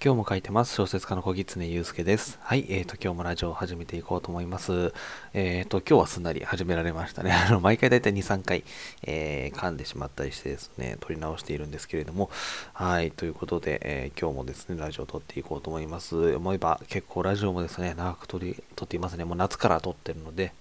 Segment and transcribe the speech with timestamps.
[0.00, 0.76] 今日も書いてます。
[0.76, 2.38] 小説家の小狐祐介です。
[2.40, 2.64] はい。
[2.68, 4.94] えっ、ー、と、今日もラジオを始めていこうと思います。
[5.34, 7.32] えっ、ー、と、今日はすんなり始められましたね。
[7.34, 8.62] あの、毎回だいたい2、3回、
[9.02, 12.30] えー、噛んでしまったりしてですね、撮り直しているんですけれども、
[12.74, 13.10] はい。
[13.10, 16.36] ということで、え今日もですね、ラジオを撮っていこうと思います。
[16.36, 19.24] 思えば、結構ラジオもですね、長く撮り、撮っていますね。
[19.24, 20.52] もう夏から撮ってるので、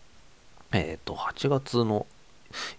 [0.72, 2.08] えっ、と、8月の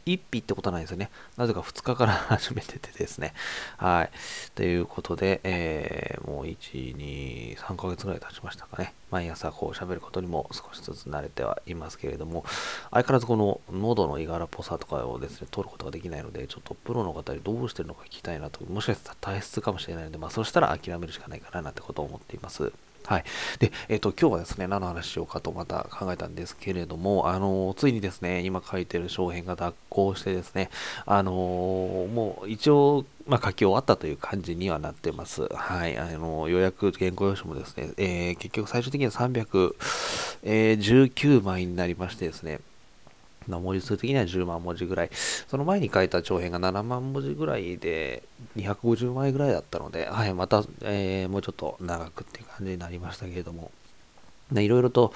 [0.07, 1.11] 1日ってことはないですよね。
[1.37, 3.35] なぜか2日から始めててですね。
[3.77, 4.11] はい。
[4.55, 8.95] ということで、えー、もう1、2、3ヶ月ぐらい経ちましたかね。
[9.11, 12.45] 毎朝こう喋ることにも少しずつ慣れてはいますけれども、
[12.91, 22.73] 相変わらずこの喉のいがらっぽさとかをですね、取ることができないので、ちょっとプロの方にどうしてるのか聞きたいなと、もしかしたら体質かもしれないので、まあそしたら諦めるしかないかななんてことを思っています。
[23.09, 23.25] はい。
[23.59, 30.69] で、えっ、ー、と、今日はですね、何の話しようかとまた考えたんですけれども、あのついにですね、今書いてる小編が脱行してですね、
[31.07, 35.49] あのもう一応、まあ、書き終わったという感じにはなってます。
[35.55, 35.97] はい。
[35.97, 42.61] あの予約原稿用紙もですね、えー、結局最終的には319枚になりましてですね、
[43.47, 45.11] 文字数的には10万文字ぐらい。
[45.13, 48.23] その前に書いた長編が7万文字ぐらいで、
[48.57, 53.71] 250枚ぐらいだったので、はい、また、えー、もうちょっと長くっていう感じになりましたけれども、
[54.55, 55.13] いろいろと、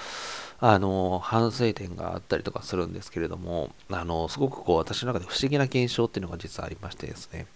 [0.61, 7.47] あの、反省点があったりとかするんですけれども、あの、すごくこう、私の中で不思議な現象っていうのが実はありましてですね、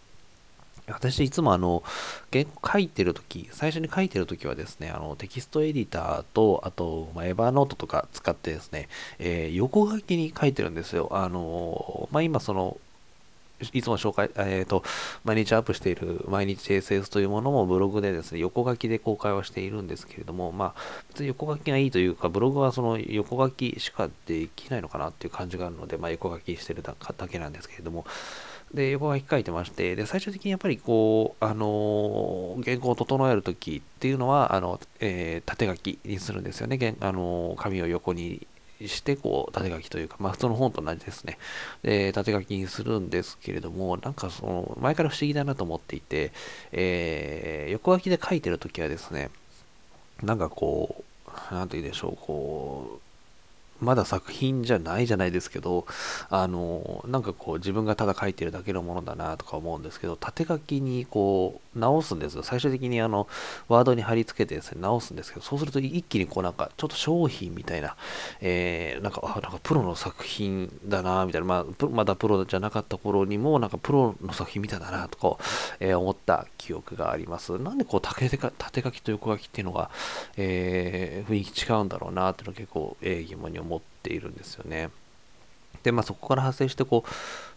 [0.89, 1.83] 私いつもあの、
[2.33, 11.09] 原稿書いてるとき、最初に書いてるときはですね、あの、テキストエディターと、あと、まあ、エヴァーノートとか使ってですね、えー、横書きに書いてるんですよ。
[11.11, 12.79] あの、まあ、今その、
[13.73, 14.83] いつも紹介、えっ、ー、と、
[15.25, 26.95] 毎日アップしている毎日 SS というものもブログでですね、横書きで公開はしているんですけれども、まあ、別に横書きがいいというか、ブログはその横書きしかできないのかなっていう感じがあるので、まあ、横書きしてるだ
[27.29, 28.05] けなんですけれども、
[28.75, 36.97] で、横書き書いてまして、で、最終的にやっぱりこう、あのー、原稿を整えるときっていうのは、あの、えー、縦書きにするんですよね。
[37.01, 38.47] あのー、紙を横に
[38.85, 41.39] して、こう、縦書きというか、まあ、普通の本と同じですね。
[41.83, 46.33] で、縦書きにするんですけれども、なんかその、前から不思議だなと思っていて、
[46.73, 49.31] えー、横書きで書いてるときはですね、
[50.23, 51.05] なんかこ
[51.51, 53.06] う、なんて言うでしょう、こう、
[53.81, 55.87] まだ作品じゃないじゃないですけど、
[56.29, 62.43] あの、なんかこう自分がただ書いてるだけのものだなとか思うんですけど、縦書きにこう直すんですよ。
[62.43, 63.29] 最終的にあの、
[63.69, 67.97] ワードに貼り付けてですね、直すんですけど、そうすると一気にこうなんかちょっと商品みたいな、
[68.41, 75.43] えー、なんか、あ、なんかプロの作品だなみたいな、まあ、まだプロじゃなかった頃にも、なんかプロの作品みたいだなとか、
[75.81, 77.59] えー、思った記憶があります。
[77.59, 79.91] なんでこう縦縦書きと横書きっていうのが、
[80.37, 84.91] えー、雰囲気違うんだろうなっていうのを結構、えー、疑問に思っているんですよね。
[85.87, 87.05] で、まあそこから派生して、こ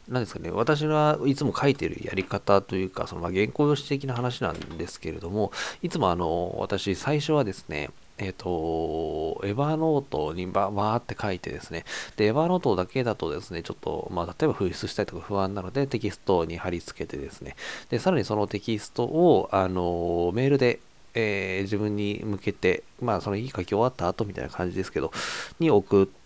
[0.07, 5.51] う、なんですかね、私はいつも書いてるやり方というか、そのまあ原稿用紙的な話なんですけれども、
[5.81, 7.89] いつもあの、私最初はですね、
[8.19, 11.85] えっ、ー、と、エヴァーノートにバーって書いてですね、
[12.17, 17.55] で、エヴァーノートだけだとですね、ちょっと、まあ、例えば紛失したりとか不安なので、テキストに貼り付けてですね、
[17.89, 20.81] で、さらにそのテキストを、あの、メールで
[21.15, 25.11] えー、自分に向けて、まあ、そのいい書き終わった後みたいな感じですけど、
[25.59, 26.18] に送って、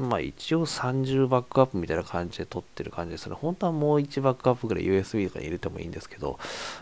[0.00, 3.36] まあ、一応30バックアップみたいな感じで撮ってる感じですね。
[3.40, 6.38] 本当はもう1バックアップぐらい USB とかに入れてもいいんですけど、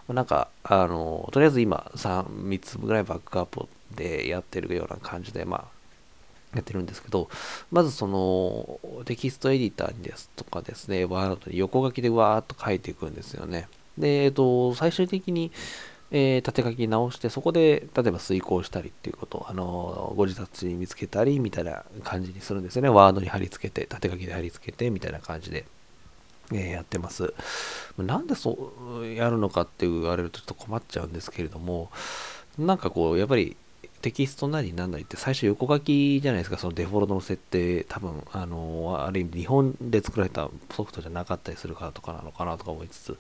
[0.09, 5.79] なんか、あの、とりあえず今3、3つぐらいバックアップでやってるような感じで、まあ、
[6.55, 7.29] やってるんですけど、
[7.71, 13.69] まずそのテキストエディターですとかですね、ワードに横書きでわーっと書いていくんですよね。
[13.99, 15.53] で、えっと、最終的に、
[16.11, 22.89] えー、縦書き直して、そこで、例えば遂行したりっていうこと、あのー、ご自宅に見つけたり、みたいな感じにするんですよね。
[22.89, 25.67] ワードに貼り付けて、縦書きで貼り付けて、みたいな感じで、
[26.53, 27.35] えー、やってます。
[27.99, 31.91] なんでそうやるのかって言われるとちょっと困っちゃうんですけれども、
[32.59, 33.57] なんかこう、やっぱり、
[34.01, 43.19] テキストなりなんなりって最初横書きじゃないですか、そのデフォルトの設定、多分、あの、ある意味日本で作られたソフトじゃなかったりするからとかなのかなとか思いつつ、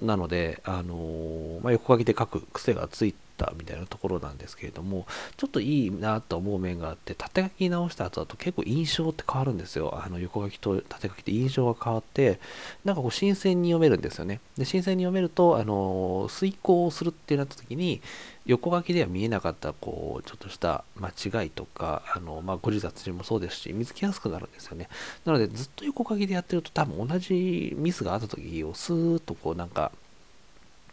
[0.00, 5.06] なので、あの、まあ、横書きで書く癖がついてたみたいなところなんですけれども、
[5.36, 10.02] ちょっといいなと思う面があって、縦書き直した後だと結構印象って変わるんですよ。
[10.04, 12.40] あの横書きと縦書きって印象が変わって、
[12.84, 14.40] なんかこう新鮮に読めるんですよね。
[14.56, 18.02] で、新鮮に読めると、あの、遂行をするってなった時に、
[18.48, 21.10] 横書きでは見えなかったこうちょっとした間
[21.42, 24.88] 違いとかあの、まあ、誤字脱字もそうですし見つけやすくなるんですよね
[25.26, 29.92] なのでずっと横書きでやってると多分同じミスがあった時をスーッとこうなんか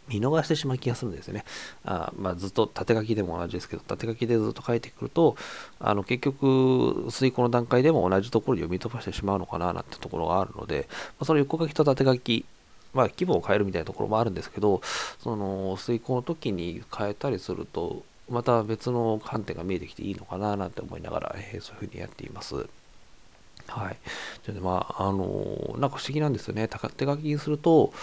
[0.07, 1.45] 見逃してしまう気がするんですよね。
[1.83, 5.35] あまあ、ずっと縦書きでも同じですけど、縦書きでずっと書いてくると、
[5.79, 12.45] あの結局、遂行の段階でも同じところに読み飛ばしてしまうのかななんてところがあるので、まあ、その横書きと縦書き
[12.93, 14.81] まあ、気分を変えるみたいなところもあるんですけど、
[15.19, 22.55] その遂行の時に変えたりすると、また別の観点が見えてきていいのかななんて思いながら、えー、そういうふうにやっています。
[23.67, 23.97] はい。
[24.51, 26.69] でまあ、あのー、なんか不思議なんですよね。
[26.69, 27.93] 手書きにすると、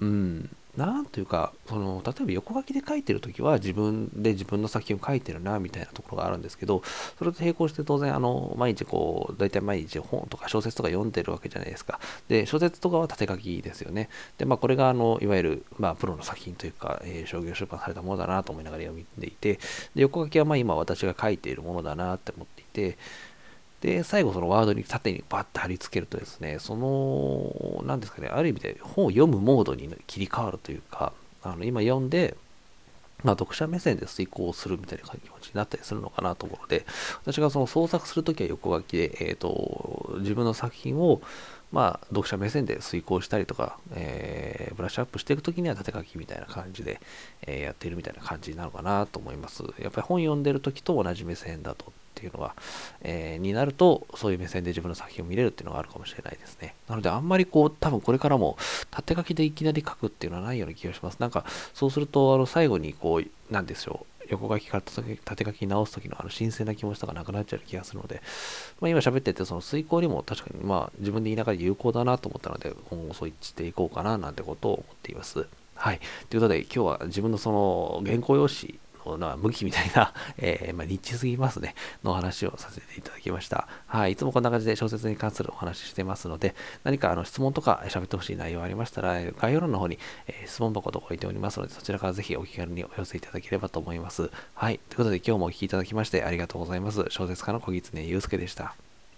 [0.00, 0.48] うん、
[0.80, 6.82] なんというか、その、例えば横書きで書いてるときは自分で自分の作品を書いてるな、みたいなところがあるんですけど、
[7.18, 12.00] それと並行して当然、あの、毎日こう、大体毎日本とか小説とか読んでるわけじゃないですか。
[12.28, 14.08] で、小説とかは縦書きですよね。
[14.38, 19.54] で、まあ、これが、あの、いわゆる、まあ、プロの作品というか、えー、商業出版されたものだなと思いながら読んでいて、
[19.94, 22.96] で、横書きは、まあ、今私が書いているものだなって思っていて、
[23.80, 31.12] で、最後そのワードに縦にバッと貼り付けるとですね、その、何ですかね、ある意味で本を読むモードに切り替わるというか、
[31.42, 32.36] あの今読んで、
[33.22, 36.84] まあ、読者目線で遂行するみたいな気持ちになったりするのかなと思うので、
[37.22, 41.20] 私がその創作するときは横書きで、えっ、ー、と、自分の作品を、
[41.72, 47.00] まあ、読者目線で遂行したりとか、えー、ブラッシュアップしていくときには縦書きみたいな感じで、
[47.46, 49.62] えー、やっているみたいな感じなのかなと思います。
[49.78, 52.54] やっぱり本読んでるときと同じ目線だとっていうのが、
[53.00, 56.74] えー、になると、そういう目線で自分の作品を見れるっていうのがあるかもしれないですね。
[56.86, 58.58] なので、あんまりこう、多分これからも
[58.90, 61.18] 縦書きでいきなり書くっていうのはないような気がします。
[61.18, 64.10] なんか、そうすると、あの、最後にこう、なんでしょう。
[64.28, 64.82] 横書きから
[65.24, 68.22] 縦書きに直す時のあの新鮮な気持ちとかなくなっちゃう気がするので、
[68.80, 75.46] まあ、今喋っててその遂行にも確かにまあ自分で言いながら有効だなと思ったので今後そう言っていこうかななんてことを思っています。
[75.74, 76.00] はい。
[76.28, 78.78] ということで今日は自分のその原稿用紙
[79.18, 81.74] な向きみたいな、 えー、まあ、ニッチすぎますね、
[82.04, 83.68] の話をさせていただきました。
[83.86, 86.54] はい、いつもこんな感じで小説に関するお話ししてますので、
[86.84, 94.30] 何かあの質問とか喋ってほしい内容ありましたら、概要欄の方に、え、質問箱と置いておりますので、そちらからぜひお気軽にお寄せいただければと思います。
[94.54, 97.04] はい、ということで今日もお聴きいただきましてありがとうございます。
[97.08, 98.89] 小説家の小狐祐介でした。